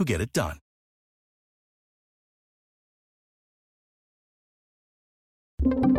who 0.00 0.04
get 0.06 0.22
it 0.22 0.32
done. 0.32 0.58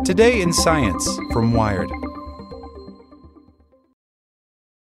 Today 0.04 0.42
in 0.42 0.52
Science 0.52 1.08
from 1.32 1.54
Wired. 1.54 1.88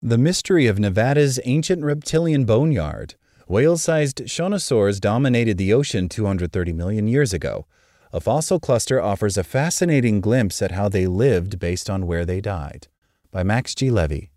The 0.01 0.17
mystery 0.17 0.65
of 0.65 0.79
Nevada's 0.79 1.41
ancient 1.43 1.83
reptilian 1.83 2.45
boneyard. 2.45 3.15
Whale 3.49 3.77
sized 3.77 4.19
shonisaurs 4.27 5.01
dominated 5.01 5.57
the 5.57 5.73
ocean 5.73 6.07
230 6.07 6.71
million 6.71 7.09
years 7.09 7.33
ago. 7.33 7.65
A 8.13 8.21
fossil 8.21 8.61
cluster 8.61 9.01
offers 9.01 9.37
a 9.37 9.43
fascinating 9.43 10.21
glimpse 10.21 10.61
at 10.61 10.71
how 10.71 10.87
they 10.87 11.05
lived 11.05 11.59
based 11.59 11.89
on 11.89 12.07
where 12.07 12.23
they 12.23 12.39
died. 12.39 12.87
By 13.29 13.43
Max 13.43 13.75
G. 13.75 13.91
Levy. 13.91 14.30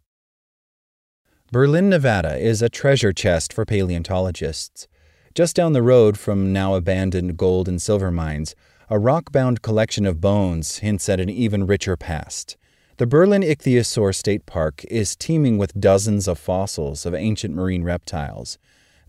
Berlin, 1.53 1.89
Nevada 1.89 2.37
is 2.37 2.63
a 2.63 2.69
treasure 2.69 3.13
chest 3.13 3.53
for 3.53 3.65
paleontologists. 3.65 4.89
Just 5.35 5.55
down 5.55 5.73
the 5.73 5.83
road 5.83 6.19
from 6.19 6.53
now 6.53 6.75
abandoned 6.75 7.37
gold 7.37 7.69
and 7.69 7.81
silver 7.81 8.11
mines, 8.11 8.57
a 8.91 8.99
rock 8.99 9.31
bound 9.31 9.63
collection 9.63 10.05
of 10.05 10.21
bones 10.21 10.79
hints 10.79 11.09
at 11.09 11.21
an 11.21 11.31
even 11.31 11.67
richer 11.67 11.97
past. 11.97 12.57
The 12.97 13.07
Berlin 13.07 13.43
Ichthyosaur 13.43 14.15
State 14.15 14.47
Park 14.47 14.85
is 14.91 15.17
teeming 15.17 15.59
with 15.59 15.81
dozens 15.81 16.29
of 16.29 16.39
fossils 16.39 17.07
of 17.07 17.15
ancient 17.15 17.55
marine 17.55 17.85
reptiles. 17.85 18.59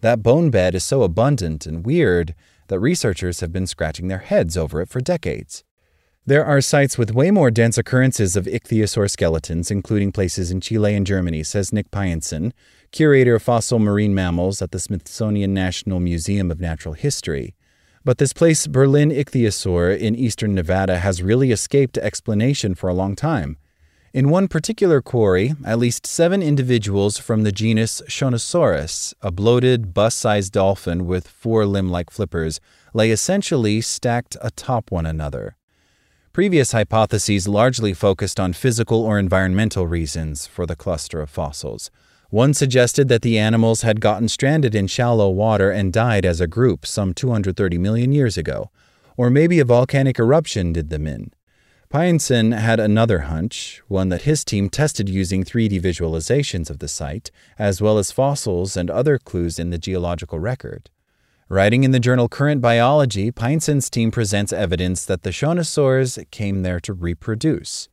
That 0.02 0.24
bone 0.24 0.50
bed 0.50 0.76
is 0.76 0.84
so 0.84 1.04
abundant 1.04 1.66
and 1.66 1.86
weird 1.86 2.36
that 2.68 2.80
researchers 2.80 3.42
have 3.42 3.52
been 3.52 3.68
scratching 3.68 4.08
their 4.08 4.20
heads 4.20 4.56
over 4.58 4.82
it 4.82 4.90
for 4.90 5.02
decades. 5.02 5.64
There 6.28 6.44
are 6.44 6.60
sites 6.60 6.98
with 6.98 7.14
way 7.14 7.30
more 7.30 7.52
dense 7.52 7.78
occurrences 7.78 8.36
of 8.36 8.46
ichthyosaur 8.46 9.12
skeletons, 9.12 9.70
including 9.70 10.12
places 10.12 10.50
in 10.50 10.60
Chile 10.60 10.96
and 10.96 11.06
Germany, 11.06 11.44
says 11.44 11.72
Nick 11.72 11.92
Pyenson, 11.92 12.52
curator 12.90 13.36
of 13.36 13.44
fossil 13.44 13.78
marine 13.78 14.16
mammals 14.16 14.60
at 14.60 14.72
the 14.72 14.80
Smithsonian 14.80 15.54
National 15.54 16.00
Museum 16.00 16.50
of 16.50 16.60
Natural 16.60 16.96
History. 16.96 17.54
But 18.04 18.18
this 18.18 18.34
place, 18.34 18.66
Berlin 18.66 19.12
Ichthyosaur 19.12 19.96
in 20.00 20.16
eastern 20.16 20.56
Nevada, 20.56 20.98
has 20.98 21.22
really 21.22 21.52
escaped 21.52 22.00
explanation 22.00 22.74
for 22.74 22.90
a 22.90 22.96
long 22.96 23.16
time. 23.16 23.58
In 24.12 24.32
one 24.32 24.48
particular 24.48 25.04
quarry, 25.04 25.54
at 25.64 25.78
least 25.78 26.08
seven 26.08 26.42
individuals 26.42 27.20
from 27.20 27.44
the 27.44 27.52
genus 27.52 28.02
Shonisaurus, 28.08 29.14
a 29.22 29.30
bloated, 29.30 29.94
bus 29.94 30.16
sized 30.16 30.54
dolphin 30.54 31.06
with 31.06 31.28
four 31.28 31.68
limb 31.68 31.92
like 31.92 32.10
flippers, 32.10 32.60
lay 32.96 33.12
essentially 33.12 33.80
stacked 33.80 34.36
atop 34.42 34.90
one 34.92 35.06
another. 35.06 35.56
Previous 36.36 36.74
hypotheses 36.74 37.48
largely 37.48 37.94
focused 37.94 38.42
on 38.42 38.52
physical 38.52 39.02
or 39.02 39.18
environmental 39.18 39.88
reasons 39.88 40.46
for 40.46 40.66
the 40.66 40.76
cluster 40.76 41.22
of 41.22 41.30
fossils. 41.30 41.90
One 42.30 42.54
suggested 42.54 43.08
that 43.08 43.22
the 43.22 43.40
animals 43.40 43.84
had 43.84 44.02
gotten 44.02 44.28
stranded 44.28 44.76
in 44.76 44.88
shallow 44.88 45.30
water 45.30 45.72
and 45.72 45.94
died 45.94 46.26
as 46.26 46.42
a 46.42 46.46
group 46.46 46.86
some 46.86 47.14
230 47.14 47.78
million 47.78 48.12
years 48.12 48.38
ago, 48.38 48.70
or 49.16 49.30
maybe 49.30 49.62
a 49.62 49.64
volcanic 49.64 50.20
eruption 50.20 50.74
did 50.74 50.90
them 50.90 51.08
in. 51.08 51.32
Pyenson 51.90 52.60
had 52.60 52.82
another 52.82 53.20
hunch, 53.20 53.82
one 53.88 54.10
that 54.10 54.24
his 54.24 54.44
team 54.44 54.70
tested 54.70 55.08
using 55.08 55.46
3D 55.46 55.80
visualizations 55.80 56.70
of 56.70 56.80
the 56.80 56.90
site, 56.90 57.32
as 57.58 57.82
well 57.82 57.98
as 57.98 58.12
fossils 58.12 58.76
and 58.76 58.92
other 58.92 59.18
clues 59.18 59.58
in 59.58 59.70
the 59.70 59.78
geological 59.78 60.38
record. 60.38 60.90
Writing 61.48 61.84
in 61.84 61.92
the 61.92 62.00
journal 62.00 62.28
Current 62.28 62.60
Biology, 62.60 63.32
Pyenson's 63.32 63.88
team 63.88 64.10
presents 64.10 64.52
evidence 64.52 65.06
that 65.06 65.22
the 65.22 65.30
shonisaurs 65.30 66.20
came 66.32 66.64
there 66.64 66.80
to 66.80 66.92
reproduce. 66.92 67.88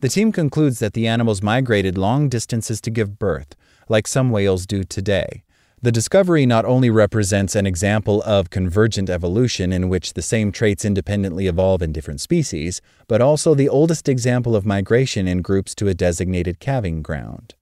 The 0.00 0.08
team 0.08 0.32
concludes 0.32 0.78
that 0.78 0.94
the 0.94 1.06
animals 1.06 1.42
migrated 1.42 1.98
long 1.98 2.30
distances 2.30 2.80
to 2.80 2.90
give 2.90 3.18
birth, 3.18 3.54
like 3.90 4.06
some 4.06 4.30
whales 4.30 4.64
do 4.64 4.82
today. 4.82 5.44
The 5.82 5.92
discovery 5.92 6.46
not 6.46 6.64
only 6.64 6.88
represents 6.88 7.54
an 7.54 7.66
example 7.66 8.22
of 8.22 8.48
convergent 8.48 9.10
evolution 9.10 9.74
in 9.74 9.90
which 9.90 10.14
the 10.14 10.22
same 10.22 10.50
traits 10.50 10.82
independently 10.82 11.48
evolve 11.48 11.82
in 11.82 11.92
different 11.92 12.22
species, 12.22 12.80
but 13.08 13.20
also 13.20 13.54
the 13.54 13.68
oldest 13.68 14.08
example 14.08 14.56
of 14.56 14.64
migration 14.64 15.28
in 15.28 15.42
groups 15.42 15.74
to 15.74 15.88
a 15.88 15.92
designated 15.92 16.60
calving 16.60 17.02
ground. 17.02 17.56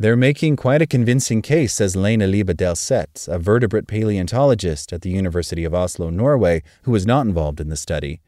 They're 0.00 0.16
making 0.16 0.56
quite 0.56 0.80
a 0.80 0.86
convincing 0.86 1.42
case, 1.42 1.74
says 1.74 1.94
Lene 1.94 2.30
Liebe 2.30 2.54
Delsett, 2.54 3.28
a 3.28 3.38
vertebrate 3.38 3.86
paleontologist 3.86 4.94
at 4.94 5.02
the 5.02 5.10
University 5.10 5.62
of 5.62 5.74
Oslo, 5.74 6.08
Norway, 6.08 6.62
who 6.84 6.90
was 6.92 7.04
not 7.04 7.26
involved 7.26 7.60
in 7.60 7.68
the 7.68 7.76
study. 7.76 8.22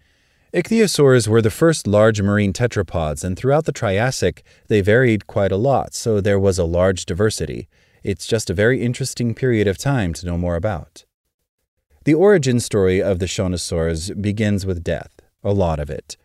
Ichthyosaurs 0.53 1.27
were 1.27 1.41
the 1.41 1.49
first 1.51 1.87
large 1.87 2.21
marine 2.21 2.53
tetrapods, 2.53 3.25
and 3.25 3.39
throughout 3.39 3.65
the 3.65 3.73
Triassic, 3.73 4.45
they 4.69 4.83
varied 4.83 5.27
quite 5.27 5.51
a 5.51 5.57
lot, 5.57 5.95
so 5.95 6.21
there 6.21 6.39
was 6.39 6.59
a 6.59 6.65
large 6.65 7.07
diversity. 7.07 7.71
It's 8.03 8.27
just 8.27 8.51
a 8.51 8.55
very 8.55 8.83
interesting 8.83 9.35
period 9.35 9.67
of 9.67 9.79
time 9.79 10.13
to 10.13 10.27
know 10.27 10.37
more 10.37 10.57
about. 10.57 11.07
The 12.05 12.13
origin 12.13 12.61
story 12.61 13.03
of 13.03 13.19
the 13.19 13.25
Shonisaurs 13.25 14.21
begins 14.21 14.67
with 14.67 14.85
death, 14.85 15.23
a 15.43 15.55
lot 15.55 15.81
of 15.81 15.89
it. 15.89 16.19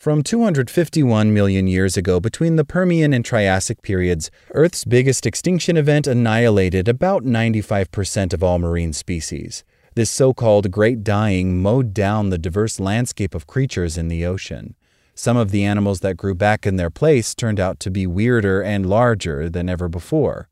From 0.00 0.22
251 0.22 1.34
million 1.34 1.66
years 1.66 1.98
ago, 1.98 2.20
between 2.20 2.56
the 2.56 2.64
Permian 2.64 3.12
and 3.12 3.22
Triassic 3.22 3.82
periods, 3.82 4.30
Earth's 4.52 4.86
biggest 4.86 5.26
extinction 5.26 5.76
event 5.76 6.06
annihilated 6.06 6.88
about 6.88 7.22
95% 7.22 8.32
of 8.32 8.42
all 8.42 8.58
marine 8.58 8.94
species. 8.94 9.62
This 9.96 10.10
so 10.10 10.32
called 10.32 10.70
Great 10.70 11.04
Dying 11.04 11.60
mowed 11.60 11.92
down 11.92 12.30
the 12.30 12.38
diverse 12.38 12.80
landscape 12.80 13.34
of 13.34 13.46
creatures 13.46 13.98
in 13.98 14.08
the 14.08 14.24
ocean. 14.24 14.74
Some 15.14 15.36
of 15.36 15.50
the 15.50 15.64
animals 15.64 16.00
that 16.00 16.16
grew 16.16 16.34
back 16.34 16.66
in 16.66 16.76
their 16.76 16.88
place 16.88 17.34
turned 17.34 17.60
out 17.60 17.78
to 17.80 17.90
be 17.90 18.06
weirder 18.06 18.62
and 18.62 18.86
larger 18.86 19.50
than 19.50 19.68
ever 19.68 19.86
before. 19.86 20.48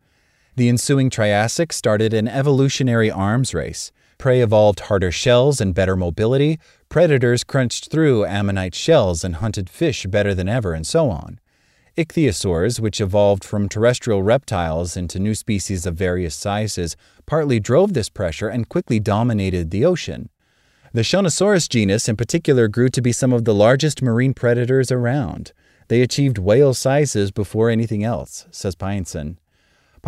The 0.56 0.68
ensuing 0.68 1.08
Triassic 1.08 1.72
started 1.72 2.12
an 2.12 2.28
evolutionary 2.28 3.10
arms 3.10 3.54
race. 3.54 3.92
Prey 4.18 4.42
evolved 4.42 4.80
harder 4.80 5.12
shells 5.12 5.58
and 5.58 5.74
better 5.74 5.96
mobility, 5.96 6.58
predators 6.88 7.44
crunched 7.44 7.90
through 7.90 8.24
ammonite 8.24 8.74
shells 8.74 9.22
and 9.24 9.36
hunted 9.36 9.68
fish 9.68 10.06
better 10.06 10.34
than 10.34 10.48
ever, 10.48 10.72
and 10.72 10.86
so 10.86 11.10
on. 11.10 11.38
Ichthyosaurs, 11.96 12.78
which 12.78 13.00
evolved 13.00 13.42
from 13.42 13.68
terrestrial 13.68 14.22
reptiles 14.22 14.96
into 14.96 15.18
new 15.18 15.34
species 15.34 15.84
of 15.84 15.96
various 15.96 16.34
sizes, 16.34 16.96
partly 17.26 17.58
drove 17.58 17.92
this 17.92 18.08
pressure 18.08 18.48
and 18.48 18.68
quickly 18.68 19.00
dominated 19.00 19.70
the 19.70 19.84
ocean. 19.84 20.28
The 20.92 21.02
Shonisaurus 21.02 21.68
genus 21.68 22.08
in 22.08 22.16
particular 22.16 22.68
grew 22.68 22.88
to 22.90 23.02
be 23.02 23.12
some 23.12 23.32
of 23.32 23.44
the 23.44 23.54
largest 23.54 24.00
marine 24.00 24.32
predators 24.32 24.90
around. 24.90 25.52
They 25.88 26.00
achieved 26.00 26.38
whale 26.38 26.72
sizes 26.72 27.30
before 27.30 27.68
anything 27.68 28.04
else, 28.04 28.46
says 28.50 28.76
Pyenson. 28.76 29.36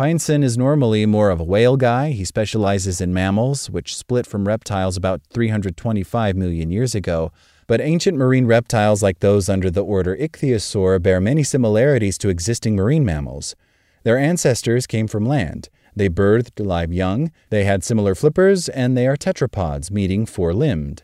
Pyenson 0.01 0.43
is 0.43 0.57
normally 0.57 1.05
more 1.05 1.29
of 1.29 1.39
a 1.39 1.43
whale 1.43 1.77
guy. 1.77 2.09
He 2.09 2.25
specializes 2.25 3.01
in 3.01 3.13
mammals, 3.13 3.69
which 3.69 3.95
split 3.95 4.25
from 4.25 4.47
reptiles 4.47 4.97
about 4.97 5.21
325 5.29 6.35
million 6.35 6.71
years 6.71 6.95
ago. 6.95 7.31
But 7.67 7.81
ancient 7.81 8.17
marine 8.17 8.47
reptiles 8.47 9.03
like 9.03 9.19
those 9.19 9.47
under 9.47 9.69
the 9.69 9.83
order 9.83 10.17
Ichthyosaur 10.17 11.03
bear 11.03 11.21
many 11.21 11.43
similarities 11.43 12.17
to 12.17 12.29
existing 12.29 12.75
marine 12.75 13.05
mammals. 13.05 13.55
Their 14.01 14.17
ancestors 14.17 14.87
came 14.87 15.05
from 15.05 15.23
land. 15.23 15.69
They 15.95 16.09
birthed 16.09 16.65
live 16.65 16.91
young, 16.91 17.31
they 17.51 17.65
had 17.65 17.83
similar 17.83 18.15
flippers, 18.15 18.69
and 18.69 18.97
they 18.97 19.05
are 19.05 19.15
tetrapods, 19.15 19.91
meaning 19.91 20.25
four 20.25 20.51
limbed. 20.51 21.03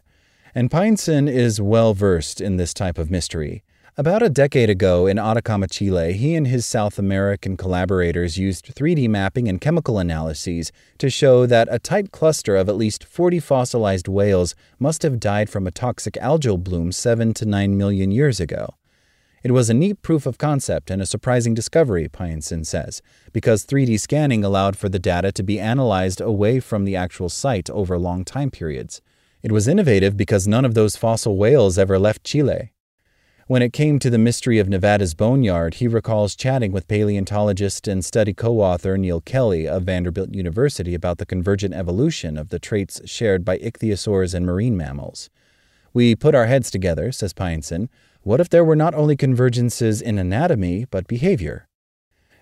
And 0.55 0.71
Pyenson 0.71 1.31
is 1.31 1.61
well 1.61 1.94
versed 1.94 2.41
in 2.41 2.57
this 2.57 2.73
type 2.73 2.97
of 2.97 3.11
mystery. 3.11 3.63
About 3.99 4.21
a 4.21 4.29
decade 4.29 4.69
ago 4.69 5.07
in 5.07 5.17
Atacama, 5.17 5.67
Chile, 5.67 6.13
he 6.13 6.35
and 6.35 6.45
his 6.45 6.67
South 6.67 6.99
American 6.99 7.57
collaborators 7.57 8.38
used 8.38 8.75
3D 8.75 9.09
mapping 9.09 9.47
and 9.47 9.59
chemical 9.59 9.97
analyses 9.97 10.71
to 10.99 11.09
show 11.09 11.47
that 11.47 11.67
a 11.71 11.79
tight 11.79 12.11
cluster 12.11 12.55
of 12.55 12.69
at 12.69 12.75
least 12.75 13.03
40 13.03 13.39
fossilized 13.39 14.07
whales 14.07 14.53
must 14.77 15.01
have 15.01 15.19
died 15.19 15.49
from 15.49 15.65
a 15.65 15.71
toxic 15.71 16.13
algal 16.21 16.63
bloom 16.63 16.91
7 16.91 17.33
to 17.33 17.45
9 17.47 17.75
million 17.75 18.11
years 18.11 18.39
ago. 18.39 18.75
It 19.44 19.49
was 19.49 19.67
a 19.67 19.73
neat 19.73 20.03
proof 20.03 20.27
of 20.27 20.38
concept 20.38 20.91
and 20.91 21.01
a 21.01 21.07
surprising 21.07 21.55
discovery, 21.55 22.07
Pyenson 22.07 22.67
says, 22.67 23.01
because 23.33 23.65
3D 23.65 23.99
scanning 23.99 24.44
allowed 24.44 24.77
for 24.77 24.89
the 24.89 24.99
data 24.99 25.31
to 25.31 25.41
be 25.41 25.59
analyzed 25.59 26.21
away 26.21 26.59
from 26.59 26.85
the 26.85 26.95
actual 26.95 27.29
site 27.29 27.67
over 27.71 27.97
long 27.97 28.23
time 28.25 28.51
periods. 28.51 29.01
It 29.41 29.51
was 29.51 29.67
innovative 29.67 30.15
because 30.15 30.47
none 30.47 30.65
of 30.65 30.75
those 30.75 30.95
fossil 30.95 31.35
whales 31.35 31.79
ever 31.79 31.97
left 31.97 32.23
Chile. 32.23 32.73
When 33.47 33.61
it 33.61 33.71
came 33.71 33.97
to 33.99 34.09
the 34.09 34.17
mystery 34.17 34.59
of 34.59 34.67
Nevada's 34.67 35.13
boneyard, 35.13 35.75
he 35.75 35.88
recalls 35.88 36.35
chatting 36.35 36.73
with 36.73 36.89
paleontologist 36.89 37.88
and 37.88 38.03
study 38.03 38.33
co 38.33 38.59
author 38.59 38.97
Neil 38.97 39.21
Kelley 39.21 39.65
of 39.65 39.83
Vanderbilt 39.83 40.33
University 40.33 40.94
about 40.94 41.17
the 41.17 41.25
convergent 41.25 41.73
evolution 41.73 42.35
of 42.35 42.49
the 42.49 42.59
traits 42.59 42.99
shared 43.05 43.45
by 43.45 43.57
ichthyosaurs 43.59 44.33
and 44.33 44.45
marine 44.45 44.75
mammals. 44.75 45.29
We 45.94 46.13
put 46.13 46.35
our 46.35 46.47
heads 46.47 46.69
together, 46.69 47.13
says 47.13 47.33
Pyenson. 47.33 47.88
What 48.21 48.41
if 48.41 48.49
there 48.49 48.65
were 48.65 48.75
not 48.75 48.94
only 48.94 49.15
convergences 49.15 50.01
in 50.01 50.17
anatomy, 50.17 50.83
but 50.91 51.07
behavior? 51.07 51.69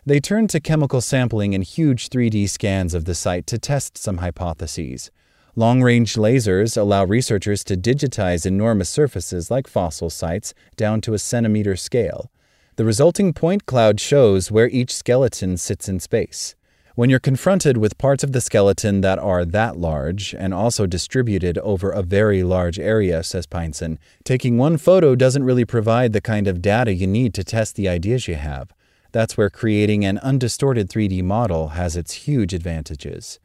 They 0.08 0.20
turned 0.20 0.50
to 0.50 0.60
chemical 0.60 1.02
sampling 1.02 1.54
and 1.54 1.64
huge 1.64 2.10
3D 2.10 2.50
scans 2.50 2.96
of 2.96 3.06
the 3.06 3.14
site 3.14 3.46
to 3.46 3.60
test 3.60 3.96
some 3.96 4.18
hypotheses. 4.18 5.12
Long 5.58 5.82
range 5.82 6.16
lasers 6.16 6.76
allow 6.76 7.06
researchers 7.06 7.64
to 7.64 7.78
digitize 7.78 8.46
enormous 8.46 8.90
surfaces 8.90 9.50
like 9.50 9.68
fossil 9.68 10.10
sites 10.10 10.54
down 10.76 11.00
to 11.00 11.14
a 11.14 11.20
centimeter 11.20 11.78
scale. 11.78 12.30
The 12.76 12.84
resulting 12.84 13.32
point 13.32 13.66
cloud 13.66 14.02
shows 14.02 14.52
where 14.52 14.68
each 14.68 14.94
skeleton 14.94 15.56
sits 15.56 15.88
in 15.88 16.02
space. 16.02 16.56
When 16.96 17.10
you're 17.10 17.20
confronted 17.20 17.78
with 17.78 17.98
parts 17.98 18.22
of 18.22 18.34
the 18.34 18.42
skeleton 18.42 19.00
that 19.00 19.18
are 19.18 19.46
that 19.46 19.78
large 19.78 20.36
and 20.38 20.54
also 20.54 20.86
distributed 20.86 21.58
over 21.60 21.90
a 21.90 22.04
very 22.04 22.44
large 22.44 22.78
area, 22.78 23.24
says 23.24 23.48
Pyenson, 23.48 23.98
taking 24.26 24.58
one 24.58 24.76
photo 24.76 25.16
doesn't 25.16 25.46
really 25.46 25.64
provide 25.64 26.12
the 26.12 26.20
kind 26.20 26.50
of 26.50 26.62
data 26.62 26.94
you 26.94 27.08
need 27.08 27.34
to 27.34 27.46
test 27.46 27.78
the 27.78 27.88
ideas 27.88 28.28
you 28.28 28.36
have. 28.36 28.74
That's 29.14 29.38
where 29.38 29.50
creating 29.50 30.04
an 30.04 30.18
undistorted 30.18 30.90
3D 30.90 31.24
model 31.24 31.70
has 31.70 31.96
its 31.96 32.12
huge 32.28 32.54
advantages. 32.54 33.40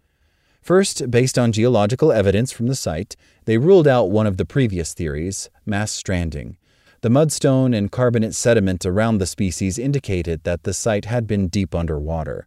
First, 0.62 1.10
based 1.10 1.38
on 1.38 1.52
geological 1.52 2.12
evidence 2.12 2.52
from 2.52 2.66
the 2.66 2.74
site, 2.74 3.16
they 3.44 3.58
ruled 3.58 3.88
out 3.88 4.10
one 4.10 4.26
of 4.26 4.36
the 4.36 4.44
previous 4.44 4.94
theories 4.94 5.50
mass 5.64 5.90
stranding. 5.90 6.56
The 7.02 7.08
mudstone 7.08 7.74
and 7.74 7.90
carbonate 7.90 8.34
sediment 8.34 8.84
around 8.84 9.18
the 9.18 9.26
species 9.26 9.78
indicated 9.78 10.44
that 10.44 10.64
the 10.64 10.74
site 10.74 11.06
had 11.06 11.26
been 11.26 11.48
deep 11.48 11.74
underwater. 11.74 12.46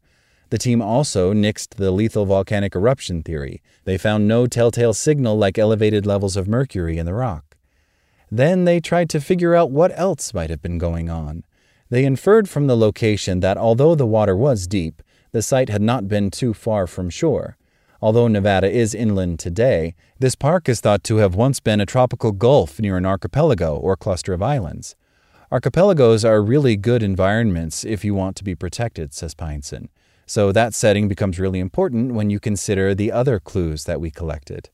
The 0.51 0.59
team 0.59 0.79
also 0.79 1.33
nixed 1.33 1.77
the 1.77 1.89
lethal 1.89 2.27
volcanic 2.27 2.75
eruption 2.75 3.23
theory. 3.23 3.63
They 3.85 3.97
found 3.97 4.27
no 4.27 4.45
telltale 4.45 4.93
signal 4.93 5.35
like 5.35 5.57
elevated 5.57 6.05
levels 6.05 6.37
of 6.37 6.47
mercury 6.47 6.99
in 6.99 7.07
the 7.07 7.15
rock. 7.15 7.57
Then 8.31 8.65
they 8.65 8.79
tried 8.79 9.09
to 9.09 9.19
figure 9.19 9.55
out 9.55 9.71
what 9.71 9.91
else 9.97 10.31
might 10.31 10.51
have 10.51 10.61
been 10.61 10.77
going 10.77 11.09
on. 11.09 11.43
They 11.89 12.05
inferred 12.05 12.47
from 12.47 12.67
the 12.67 12.77
location 12.77 13.39
that 13.39 13.57
although 13.57 13.95
the 13.95 14.05
water 14.05 14.35
was 14.35 14.67
deep, 14.67 15.01
the 15.31 15.41
site 15.41 15.69
had 15.69 15.81
not 15.81 16.07
been 16.07 16.29
too 16.29 16.53
far 16.53 16.85
from 16.85 17.09
shore. 17.09 17.57
Although 18.03 18.27
Nevada 18.27 18.69
is 18.69 18.93
inland 18.93 19.39
today, 19.39 19.95
this 20.19 20.35
park 20.35 20.67
is 20.67 20.81
thought 20.81 21.05
to 21.05 21.17
have 21.23 21.35
once 21.35 21.61
been 21.61 21.79
a 21.79 21.85
tropical 21.85 22.33
gulf 22.33 22.77
near 22.77 22.97
an 22.97 23.05
archipelago 23.05 23.77
or 23.77 23.95
cluster 23.95 24.33
of 24.33 24.41
islands. 24.41 24.97
Archipelagos 25.49 26.25
are 26.25 26.43
really 26.43 26.75
good 26.75 27.01
environments 27.01 27.85
if 27.85 28.03
you 28.03 28.13
want 28.13 28.35
to 28.35 28.43
be 28.43 28.55
protected, 28.55 29.13
says 29.13 29.33
Pyenson. 29.33 29.87
So 30.25 30.51
that 30.51 30.73
setting 30.73 31.07
becomes 31.07 31.39
really 31.39 31.61
important 31.61 32.13
when 32.13 32.29
you 32.29 32.41
consider 32.41 32.93
the 32.93 33.09
other 33.09 33.39
clues 33.39 33.85
that 33.85 34.01
we 34.01 34.11
collected. 34.11 34.69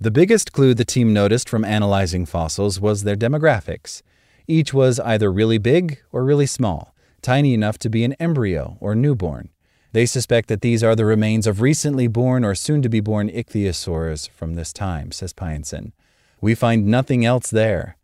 The 0.00 0.10
biggest 0.10 0.50
clue 0.50 0.74
the 0.74 0.84
team 0.84 1.12
noticed 1.12 1.48
from 1.48 1.64
analyzing 1.64 2.26
fossils 2.26 2.80
was 2.80 3.04
their 3.04 3.14
demographics. 3.14 4.02
Each 4.48 4.74
was 4.74 4.98
either 4.98 5.30
really 5.30 5.58
big 5.58 6.00
or 6.10 6.24
really 6.24 6.46
small, 6.46 6.96
tiny 7.22 7.54
enough 7.54 7.78
to 7.78 7.88
be 7.88 8.02
an 8.02 8.14
embryo 8.14 8.76
or 8.80 8.96
newborn. 8.96 9.50
They 9.96 10.04
suspect 10.04 10.48
that 10.48 10.60
these 10.60 10.84
are 10.84 10.94
the 10.94 11.06
remains 11.06 11.46
of 11.46 11.62
recently 11.62 12.06
born 12.06 12.44
or 12.44 12.54
soon 12.54 12.82
to 12.82 12.88
be 12.90 13.00
born 13.00 13.30
ichthyosaurs 13.30 14.28
from 14.28 14.54
this 14.54 14.70
time, 14.70 15.10
says 15.10 15.32
Pyenson. 15.32 15.92
We 16.38 16.54
find 16.54 16.84
nothing 16.84 17.24
else 17.24 17.48
there. 17.48 17.96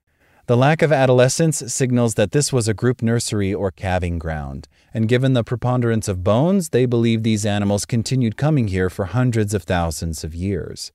The 0.47 0.56
lack 0.56 0.81
of 0.81 0.91
adolescence 0.91 1.59
signals 1.71 2.15
that 2.15 2.33
this 2.33 2.50
was 2.50 2.67
a 2.67 2.73
group 2.73 3.03
nursery 3.03 3.53
or 3.53 3.71
calving 3.71 4.19
ground, 4.19 4.69
and 4.94 5.06
given 5.06 5.35
the 5.35 5.44
preponderance 5.44 6.09
of 6.09 6.25
bones, 6.25 6.71
they 6.71 6.87
believe 6.87 7.25
these 7.25 7.44
animals 7.44 7.85
continued 7.85 8.39
coming 8.39 8.69
here 8.69 8.89
for 8.89 9.05
hundreds 9.05 9.53
of 9.53 9.65
thousands 9.65 10.25
of 10.25 10.35
years. 10.35 10.93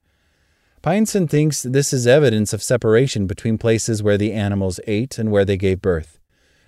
Pyenson 0.81 1.29
thinks 1.29 1.61
this 1.61 1.93
is 1.93 2.07
evidence 2.07 2.53
of 2.53 2.63
separation 2.63 3.27
between 3.27 3.59
places 3.59 4.01
where 4.01 4.17
the 4.17 4.33
animals 4.33 4.79
ate 4.87 5.19
and 5.19 5.29
where 5.29 5.45
they 5.45 5.57
gave 5.57 5.79
birth. 5.79 6.16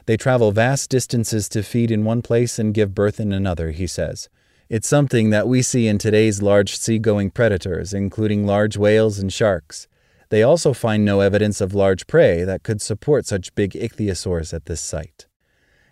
They 0.09 0.17
travel 0.17 0.51
vast 0.51 0.89
distances 0.89 1.47
to 1.49 1.61
feed 1.61 1.91
in 1.91 2.03
one 2.03 2.23
place 2.23 2.57
and 2.57 2.73
give 2.73 2.95
birth 2.95 3.19
in 3.19 3.31
another, 3.31 3.69
he 3.69 3.85
says. 3.85 4.27
It's 4.67 4.87
something 4.87 5.29
that 5.29 5.47
we 5.47 5.61
see 5.61 5.85
in 5.85 5.99
today's 5.99 6.41
large 6.41 6.75
seagoing 6.75 7.29
predators, 7.29 7.93
including 7.93 8.43
large 8.43 8.75
whales 8.75 9.19
and 9.19 9.31
sharks. 9.31 9.87
They 10.29 10.41
also 10.41 10.73
find 10.73 11.05
no 11.05 11.19
evidence 11.19 11.61
of 11.61 11.75
large 11.75 12.07
prey 12.07 12.43
that 12.43 12.63
could 12.63 12.81
support 12.81 13.27
such 13.27 13.53
big 13.53 13.73
ichthyosaurs 13.73 14.51
at 14.51 14.65
this 14.65 14.81
site. 14.81 15.27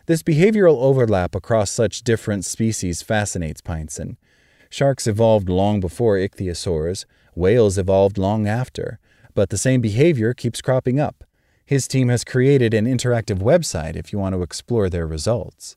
This 0.07 0.23
behavioral 0.23 0.81
overlap 0.81 1.35
across 1.35 1.69
such 1.69 2.01
different 2.01 2.43
species 2.43 3.03
fascinates 3.03 3.61
Pyenson. 3.61 4.17
Sharks 4.71 5.05
evolved 5.05 5.47
long 5.47 5.79
before 5.79 6.15
ichthyosaurs, 6.15 7.05
whales 7.35 7.77
evolved 7.77 8.17
long 8.17 8.47
after, 8.47 8.97
but 9.35 9.51
the 9.51 9.59
same 9.59 9.79
behavior 9.79 10.33
keeps 10.33 10.59
cropping 10.59 10.99
up. 10.99 11.23
His 11.67 11.85
team 11.85 12.07
has 12.07 12.23
created 12.23 12.73
an 12.73 12.85
interactive 12.85 13.39
website 13.39 13.97
if 13.97 14.13
you 14.13 14.19
want 14.19 14.33
to 14.33 14.41
explore 14.41 14.89
their 14.89 15.05
results. 15.05 15.75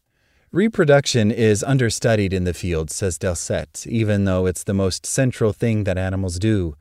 Reproduction 0.53 1.33
is 1.33 1.65
understudied 1.65 2.33
in 2.33 2.45
the 2.45 2.55
field, 2.55 2.93
says 2.93 3.19
Delsett, 3.19 3.89
even 3.89 4.25
though 4.25 4.47
it's 4.47 4.63
the 4.63 4.73
most 4.73 5.05
central 5.05 5.53
thing 5.53 5.83
that 5.83 5.99
animals 5.99 6.39
do. 6.39 6.77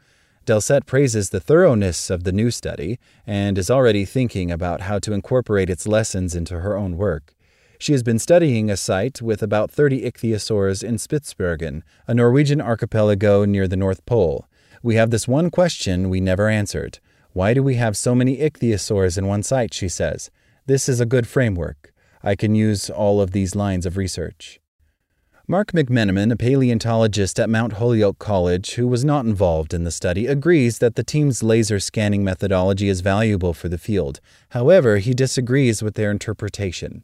Delsett 0.45 0.85
praises 0.85 1.31
the 1.31 1.39
thoroughness 1.39 2.11
of 2.11 2.23
the 2.23 2.31
new 2.31 2.51
study 2.51 2.99
and 3.25 3.57
is 3.57 3.71
already 3.71 4.05
thinking 4.05 4.51
about 4.51 4.81
how 4.81 4.99
to 4.99 5.13
incorporate 5.13 5.71
its 5.71 5.87
lessons 5.87 6.35
into 6.35 6.59
her 6.59 6.77
own 6.77 6.95
work. 6.95 7.33
She 7.79 7.93
has 7.93 8.03
been 8.03 8.19
studying 8.19 8.69
a 8.69 8.77
site 8.77 9.23
with 9.23 9.41
about 9.41 9.71
30 9.71 10.03
ichthyosaurs 10.03 10.83
in 10.83 10.97
Spitsbergen, 10.97 11.81
a 12.05 12.13
Norwegian 12.13 12.61
archipelago 12.61 13.43
near 13.43 13.67
the 13.67 13.75
North 13.75 14.05
Pole. 14.05 14.45
We 14.83 14.95
have 14.95 15.09
this 15.09 15.27
one 15.27 15.49
question 15.49 16.09
we 16.09 16.21
never 16.21 16.47
answered. 16.47 16.99
Why 17.33 17.53
do 17.53 17.61
we 17.61 17.75
have 17.75 17.95
so 17.95 18.15
many 18.15 18.37
ichthyosaurs 18.37 19.17
in 19.17 19.27
one 19.27 19.43
site? 19.43 19.73
She 19.73 19.87
says. 19.87 20.31
This 20.65 20.89
is 20.89 20.99
a 20.99 21.05
good 21.05 21.27
framework. 21.27 21.93
I 22.23 22.35
can 22.35 22.55
use 22.55 22.89
all 22.89 23.21
of 23.21 23.31
these 23.31 23.55
lines 23.55 23.85
of 23.85 23.97
research. 23.97 24.59
Mark 25.47 25.71
McMenamin, 25.71 26.31
a 26.31 26.35
paleontologist 26.35 27.39
at 27.39 27.49
Mount 27.49 27.73
Holyoke 27.73 28.19
College 28.19 28.75
who 28.75 28.87
was 28.87 29.03
not 29.03 29.25
involved 29.25 29.73
in 29.73 29.83
the 29.83 29.89
study, 29.89 30.27
agrees 30.27 30.77
that 30.77 30.95
the 30.95 31.03
team's 31.03 31.41
laser 31.41 31.79
scanning 31.79 32.23
methodology 32.23 32.87
is 32.87 33.01
valuable 33.01 33.55
for 33.55 33.67
the 33.67 33.79
field. 33.79 34.19
However, 34.49 34.97
he 34.97 35.15
disagrees 35.15 35.81
with 35.81 35.95
their 35.95 36.11
interpretation. 36.11 37.03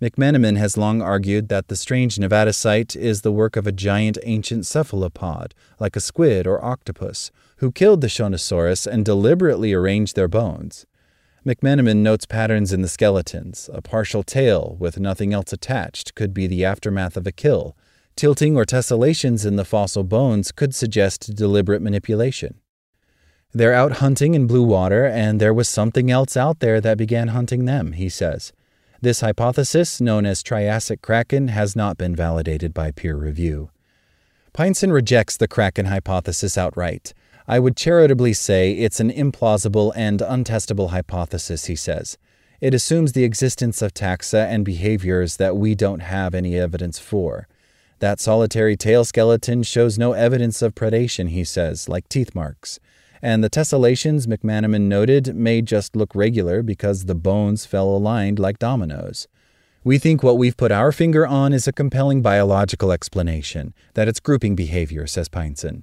McMenamin 0.00 0.56
has 0.56 0.78
long 0.78 1.02
argued 1.02 1.48
that 1.48 1.68
the 1.68 1.76
strange 1.76 2.18
Nevada 2.18 2.52
site 2.52 2.96
is 2.96 3.20
the 3.20 3.30
work 3.30 3.56
of 3.56 3.66
a 3.66 3.72
giant 3.72 4.16
ancient 4.22 4.64
cephalopod, 4.64 5.54
like 5.78 5.94
a 5.94 6.00
squid 6.00 6.46
or 6.46 6.64
octopus, 6.64 7.30
who 7.62 7.70
killed 7.70 8.00
the 8.00 8.08
Shonisaurus 8.08 8.88
and 8.88 9.04
deliberately 9.04 9.72
arranged 9.72 10.16
their 10.16 10.26
bones. 10.26 10.84
McMenamin 11.46 11.98
notes 11.98 12.26
patterns 12.26 12.72
in 12.72 12.82
the 12.82 12.88
skeletons. 12.88 13.70
A 13.72 13.80
partial 13.80 14.24
tail 14.24 14.76
with 14.80 14.98
nothing 14.98 15.32
else 15.32 15.52
attached 15.52 16.16
could 16.16 16.34
be 16.34 16.48
the 16.48 16.64
aftermath 16.64 17.16
of 17.16 17.24
a 17.24 17.30
kill. 17.30 17.76
Tilting 18.16 18.56
or 18.56 18.64
tessellations 18.64 19.46
in 19.46 19.54
the 19.54 19.64
fossil 19.64 20.02
bones 20.02 20.50
could 20.50 20.74
suggest 20.74 21.36
deliberate 21.36 21.82
manipulation. 21.82 22.56
They're 23.52 23.74
out 23.74 23.98
hunting 23.98 24.34
in 24.34 24.48
blue 24.48 24.64
water, 24.64 25.06
and 25.06 25.40
there 25.40 25.54
was 25.54 25.68
something 25.68 26.10
else 26.10 26.36
out 26.36 26.58
there 26.58 26.80
that 26.80 26.98
began 26.98 27.28
hunting 27.28 27.64
them, 27.64 27.92
he 27.92 28.08
says. 28.08 28.52
This 29.00 29.20
hypothesis, 29.20 30.00
known 30.00 30.26
as 30.26 30.42
Triassic 30.42 31.00
Kraken, 31.00 31.46
has 31.46 31.76
not 31.76 31.96
been 31.96 32.16
validated 32.16 32.74
by 32.74 32.90
peer 32.90 33.14
review. 33.14 33.70
Pyenson 34.54 34.92
rejects 34.92 35.38
the 35.38 35.48
Kraken 35.48 35.86
hypothesis 35.86 36.58
outright. 36.58 37.14
I 37.48 37.58
would 37.58 37.74
charitably 37.74 38.34
say 38.34 38.72
it's 38.72 39.00
an 39.00 39.10
implausible 39.10 39.92
and 39.96 40.20
untestable 40.20 40.90
hypothesis, 40.90 41.64
he 41.66 41.74
says. 41.74 42.18
It 42.60 42.74
assumes 42.74 43.12
the 43.12 43.24
existence 43.24 43.80
of 43.80 43.94
taxa 43.94 44.46
and 44.46 44.62
behaviors 44.62 45.38
that 45.38 45.56
we 45.56 45.74
don't 45.74 46.00
have 46.00 46.34
any 46.34 46.56
evidence 46.58 46.98
for. 46.98 47.48
That 48.00 48.20
solitary 48.20 48.76
tail 48.76 49.06
skeleton 49.06 49.62
shows 49.62 49.98
no 49.98 50.12
evidence 50.12 50.60
of 50.60 50.74
predation, 50.74 51.30
he 51.30 51.44
says, 51.44 51.88
like 51.88 52.08
teeth 52.10 52.34
marks. 52.34 52.78
and 53.22 53.42
the 53.42 53.50
tessellations 53.50 54.26
McMenamin 54.26 54.82
noted 54.82 55.36
may 55.36 55.62
just 55.62 55.94
look 55.94 56.14
regular 56.14 56.62
because 56.62 57.04
the 57.04 57.14
bones 57.14 57.64
fell 57.64 57.88
aligned 57.88 58.40
like 58.40 58.58
dominoes. 58.58 59.28
We 59.84 59.98
think 59.98 60.22
what 60.22 60.38
we've 60.38 60.56
put 60.56 60.70
our 60.70 60.92
finger 60.92 61.26
on 61.26 61.52
is 61.52 61.66
a 61.66 61.72
compelling 61.72 62.22
biological 62.22 62.92
explanation, 62.92 63.74
that 63.94 64.06
it's 64.06 64.20
grouping 64.20 64.54
behavior, 64.54 65.08
says 65.08 65.28
Pyenson. 65.28 65.82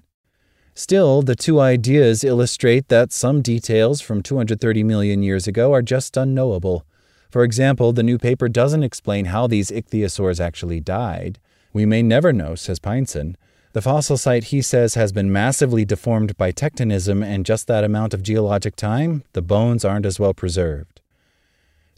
Still, 0.73 1.21
the 1.21 1.35
two 1.35 1.59
ideas 1.59 2.23
illustrate 2.23 2.87
that 2.87 3.11
some 3.11 3.41
details 3.41 3.99
from 3.99 4.23
230 4.23 4.83
million 4.85 5.21
years 5.21 5.47
ago 5.47 5.73
are 5.73 5.81
just 5.81 6.15
unknowable. 6.15 6.85
For 7.29 7.43
example, 7.43 7.91
the 7.91 8.01
new 8.01 8.17
paper 8.17 8.47
doesn't 8.47 8.83
explain 8.83 9.25
how 9.25 9.47
these 9.47 9.69
ichthyosaurs 9.69 10.39
actually 10.39 10.79
died. 10.79 11.37
We 11.73 11.85
may 11.85 12.01
never 12.01 12.31
know, 12.31 12.55
says 12.55 12.79
Pyenson. 12.79 13.35
The 13.73 13.81
fossil 13.81 14.15
site, 14.15 14.45
he 14.45 14.61
says, 14.61 14.93
has 14.93 15.11
been 15.11 15.29
massively 15.29 15.83
deformed 15.83 16.37
by 16.37 16.51
tectonism, 16.51 17.21
and 17.21 17.45
just 17.45 17.67
that 17.67 17.83
amount 17.83 18.13
of 18.13 18.23
geologic 18.23 18.77
time, 18.77 19.25
the 19.33 19.41
bones 19.41 19.83
aren't 19.83 20.05
as 20.05 20.21
well 20.21 20.33
preserved. 20.33 20.98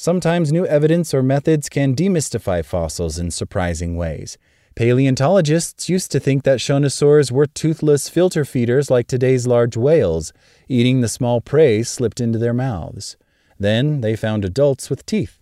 Sometimes 0.02 0.52
new 0.52 0.66
evidence 0.66 1.14
or 1.14 1.22
methods 1.22 1.70
can 1.70 1.96
demystify 1.96 2.66
fossils 2.66 3.20
in 3.20 3.30
surprising 3.30 3.96
ways. 3.96 4.36
Paleontologists 4.74 5.90
used 5.90 6.12
to 6.12 6.20
think 6.20 6.44
that 6.44 6.58
shonisaurs 6.58 7.30
were 7.30 7.46
toothless 7.46 8.10
filter 8.10 8.44
feeders 8.44 8.90
like 8.90 9.06
today's 9.06 9.46
large 9.46 9.78
whales, 9.78 10.34
eating 10.68 11.02
the 11.02 11.08
small 11.08 11.40
prey 11.40 11.84
slipped 11.84 12.20
into 12.20 12.40
their 12.40 12.52
mouths. 12.52 13.16
Then 13.60 14.02
they 14.02 14.16
found 14.16 14.44
adults 14.44 14.90
with 14.90 15.06
teeth. 15.06 15.38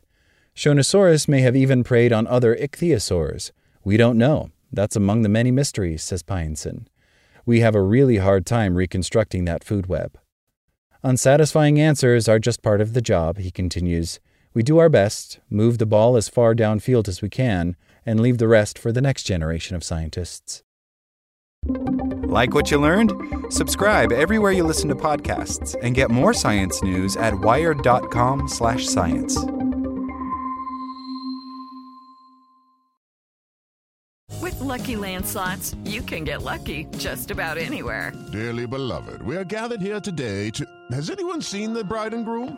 Shonisaurus 0.53 1.29
may 1.29 1.39
have 1.39 1.55
even 1.55 1.81
preyed 1.85 2.11
on 2.11 2.27
other 2.27 2.53
ichthyosaurs. 2.53 3.51
We 3.85 3.95
don't 3.95 4.17
know. 4.17 4.49
That's 4.73 4.97
among 4.97 5.21
the 5.21 5.29
many 5.29 5.51
mysteries, 5.51 6.03
says 6.03 6.21
Pyenson. 6.21 6.85
We 7.45 7.61
have 7.61 7.75
a 7.75 7.81
really 7.81 8.17
hard 8.17 8.45
time 8.45 8.75
reconstructing 8.75 9.45
that 9.45 9.63
food 9.63 9.87
web. 9.87 10.19
Unsatisfying 11.01 11.79
answers 11.79 12.27
are 12.27 12.39
just 12.39 12.61
part 12.61 12.81
of 12.81 12.91
the 12.91 13.01
job, 13.01 13.37
he 13.37 13.51
continues. 13.51 14.19
We 14.53 14.63
do 14.63 14.79
our 14.79 14.89
best, 14.89 15.39
move 15.49 15.77
the 15.77 15.85
ball 15.85 16.17
as 16.17 16.27
far 16.27 16.55
downfield 16.55 17.07
as 17.07 17.21
we 17.21 17.29
can, 17.29 17.75
and 18.05 18.19
leave 18.19 18.39
the 18.39 18.47
rest 18.47 18.79
for 18.79 18.91
the 18.91 19.01
next 19.01 19.23
generation 19.23 19.75
of 19.75 19.83
scientists. 19.83 20.63
Like 21.65 22.53
what 22.53 22.71
you 22.71 22.79
learned? 22.79 23.11
Subscribe 23.49 24.11
everywhere 24.11 24.51
you 24.51 24.63
listen 24.63 24.89
to 24.89 24.95
podcasts 24.95 25.75
and 25.81 25.93
get 25.93 26.09
more 26.09 26.33
science 26.33 26.81
news 26.81 27.15
at 27.17 27.39
wired.com/science. 27.39 29.45
With 34.41 34.59
Lucky 34.61 34.95
Land 34.95 35.25
slots, 35.25 35.75
you 35.83 36.01
can 36.01 36.23
get 36.23 36.43
lucky 36.43 36.85
just 36.97 37.29
about 37.29 37.57
anywhere. 37.57 38.13
Dearly 38.31 38.65
beloved, 38.65 39.21
we 39.21 39.35
are 39.35 39.43
gathered 39.43 39.81
here 39.81 39.99
today 39.99 40.49
to. 40.51 40.65
Has 40.91 41.09
anyone 41.09 41.41
seen 41.41 41.73
the 41.73 41.83
bride 41.83 42.13
and 42.13 42.25
groom? 42.25 42.57